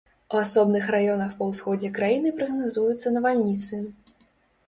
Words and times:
У 0.35 0.39
асобных 0.43 0.85
раёнах 0.95 1.33
па 1.41 1.49
ўсходзе 1.49 1.91
краіны 1.97 2.31
прагназуюцца 2.39 3.07
навальніцы. 3.17 3.75